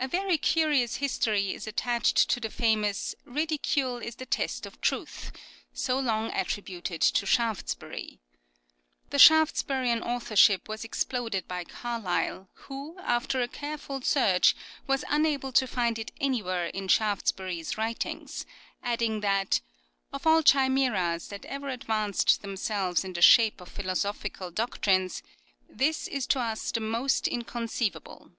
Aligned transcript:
A 0.00 0.08
very 0.08 0.36
curious 0.36 0.96
history 0.96 1.54
is 1.54 1.68
attached 1.68 2.28
to 2.28 2.40
the 2.40 2.50
famous" 2.50 3.14
Ridicule 3.38 3.98
is 3.98 4.16
the 4.16 4.26
test 4.26 4.66
of 4.66 4.80
truth," 4.80 5.30
so 5.72 5.96
long 5.96 6.32
attributed 6.32 7.00
to 7.02 7.24
Shaftesbury. 7.24 8.18
The 9.10 9.18
Shaftesburian 9.18 10.02
authorship 10.02 10.68
was 10.68 10.82
exploded 10.82 11.46
by 11.46 11.62
Carlyle, 11.62 12.48
who 12.64 12.98
after 12.98 13.40
a 13.40 13.46
careful 13.46 14.00
search 14.02 14.56
was 14.88 15.04
unable 15.08 15.52
to 15.52 15.68
find 15.68 16.00
it 16.00 16.10
anywhere 16.20 16.66
in 16.66 16.88
Shaftesbury's 16.88 17.78
writings; 17.78 18.44
adding 18.82 19.20
that" 19.20 19.60
of 20.12 20.26
all 20.26 20.42
chimseras 20.42 21.28
that 21.28 21.44
ever 21.44 21.68
advanced 21.68 22.42
themselves 22.42 23.04
in 23.04 23.12
the 23.12 23.22
shape 23.22 23.60
of 23.60 23.68
philo 23.68 23.92
sophical 23.94 24.52
doctrines, 24.52 25.22
this 25.68 26.08
is 26.08 26.26
to 26.26 26.40
us 26.40 26.72
the 26.72 26.80
most 26.80 27.26
incon 27.26 27.68
ceivable." 27.70 28.32